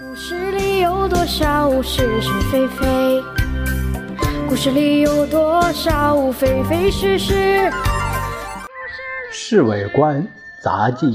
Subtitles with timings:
[0.00, 3.22] 故事里有多少是是非非？
[4.48, 7.34] 故事里有多少非非是是？
[9.30, 10.26] 《侍卫官
[10.64, 11.06] 杂记》，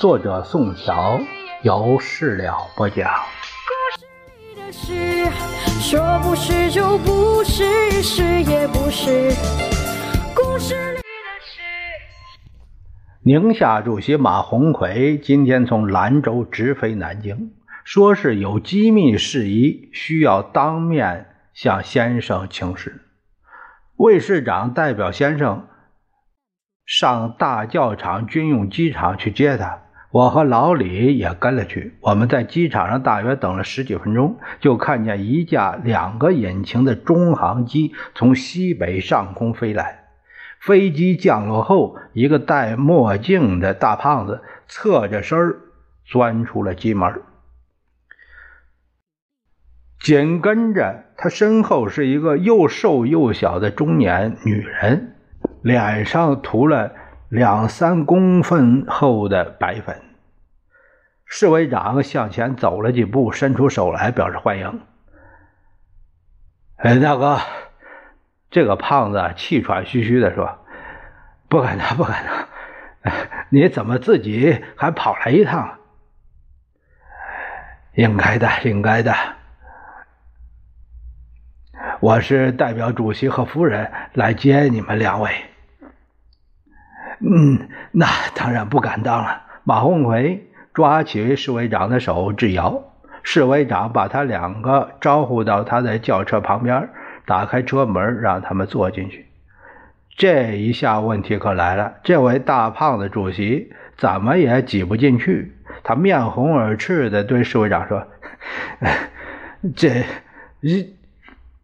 [0.00, 1.20] 作者宋乔，
[1.64, 3.12] 由事了不讲。
[4.38, 5.26] 里的事，
[5.82, 9.34] 说不是就不是，是也不是。
[10.34, 11.02] 故事里的
[11.42, 11.60] 事。
[13.22, 17.50] 宁夏主席马鸿逵今天从兰州直飞南京，
[17.84, 23.02] 说是有机密事宜需要当面向先生请示。
[23.96, 25.68] 卫士长代表先生
[26.86, 31.94] 上大教场军用机场去接他，我和老李也跟了去。
[32.00, 40.04] 我们在机场上大约等了十几分钟，就看见一架两个引擎的中航机从西北上空飞来。
[40.58, 45.60] 飞机降落后，一个戴墨镜的大胖子侧着身儿
[46.06, 47.20] 钻出了机门，
[50.04, 55.16] 紧跟着他身后是一个又瘦又小的中年女人，
[55.62, 56.92] 脸上涂了
[57.30, 60.02] 两三公分厚的白粉。
[61.24, 64.82] 侍卫长向前走了几步，伸出手来表示欢迎。
[66.76, 67.40] 哎，大哥。
[68.50, 70.58] 这个胖子气喘吁吁地说
[71.48, 72.24] ：“不敢当，不敢
[73.02, 73.14] 当，
[73.48, 75.78] 你怎么自己还跑来一趟？
[77.94, 79.14] 应该的，应该的。
[82.04, 85.30] 我是代表主席和夫人来接你们两位。
[87.20, 90.42] 嗯，那当然不敢当了。”马鸿逵
[90.74, 96.90] 抓起侍卫长的手致摇，侍卫长把他两个招呼到他的轿车旁边。
[97.24, 99.24] 打开车门，让他们坐进去。
[100.14, 105.54] 这一下问题可来了，这位大胖子主席怎么也挤不进去。
[105.82, 108.06] 他面红耳赤地对侍卫长说
[109.74, 110.04] ：“这、
[110.60, 110.92] 这、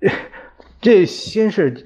[0.80, 1.84] 这新式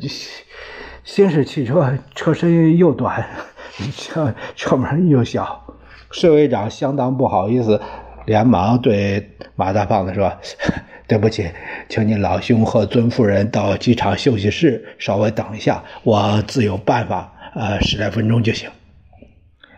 [1.03, 3.27] 新式汽车车身又短，
[3.97, 5.63] 车车门又小。”
[6.11, 7.81] 侍卫长相当不好意思，
[8.25, 10.33] 连忙对马大胖子说。
[11.07, 11.51] 对不起，
[11.87, 17.31] 请您老兄和尊夫人到机场休息室稍微等一下，我自有办法。
[17.55, 18.71] 呃，十来分钟就行。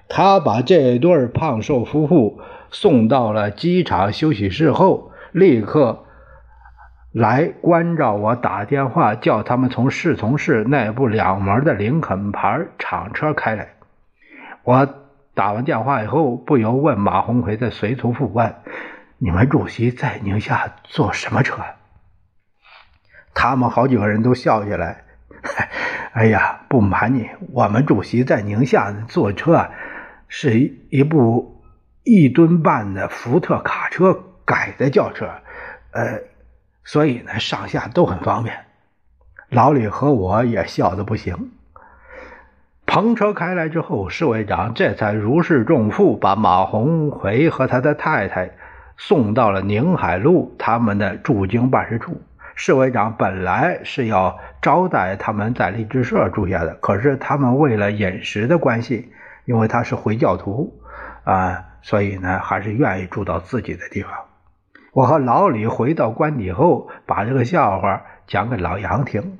[0.08, 2.38] 他把这对胖瘦夫妇
[2.70, 6.05] 送到了机场休息室后，立刻
[7.16, 13.68] 来关照我打电话，叫他们从侍从室内部两门的林肯牌厂车开来。
[14.64, 14.86] 我
[15.32, 18.56] 打完电话以后，不由问马鸿逵的随从副官。
[19.16, 21.62] 你们主席在宁夏坐什么车？
[23.32, 25.04] 他们好几个人都笑起来。
[26.12, 29.70] 哎呀，不瞒你，我们主席在宁夏坐车
[30.28, 30.60] 是
[30.90, 31.62] 一部
[32.04, 35.30] 一吨半的福特卡车改的轿车，
[35.92, 36.20] 呃，
[36.86, 38.64] 所以呢上下都很方便。
[39.50, 41.50] 老李和我也笑得不行。
[42.86, 48.52] 篷车开来之后，侍卫长这才如释重负，把马鸿逵和他的太太。
[48.98, 52.22] 送到了宁海路他们的驻京办事处。
[52.54, 59.12] 侍卫长本来是要招待他们在励志社住下的，可是他们为了饮食的关系，
[59.44, 60.72] 因为他是回教徒
[61.24, 64.10] 啊，所以呢还是愿意住到自己的地方。
[64.96, 69.38] 我和老李回到官邸后，把这个笑话讲给老杨听。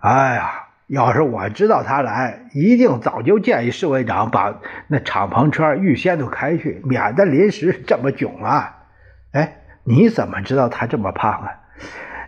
[0.00, 0.64] 哎呀！
[0.88, 4.56] 要是我知道他来，一定早就建议侍卫长把
[4.88, 8.84] 那敞篷车预先都开去，免得临时这么囧啊！
[9.32, 11.48] 哎，你怎么知道他这么胖啊？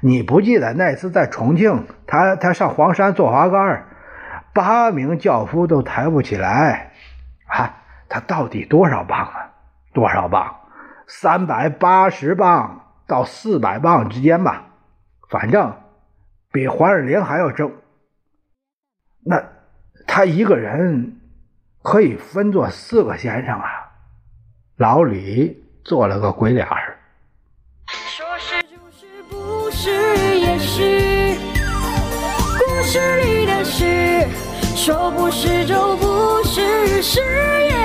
[0.01, 3.85] 你不记得那次在重庆，他他上黄山坐滑竿，
[4.55, 6.93] 八名轿夫都抬不起来
[7.49, 7.83] 啊！
[8.09, 9.53] 他到底多少磅啊？
[9.93, 10.57] 多少磅？
[11.11, 14.67] 三百八十磅到四百磅之间吧，
[15.31, 15.75] 反正
[16.53, 17.73] 比黄日玲还要重。
[19.25, 19.43] 那
[20.07, 21.19] 他一个人
[21.83, 23.93] 可以分作四个先生啊！
[24.77, 26.99] 老李做了个鬼脸儿。
[27.87, 31.39] 说是就是，不是也是。
[32.59, 34.29] 故事里的事，
[34.77, 37.78] 说不是就不是，是也是。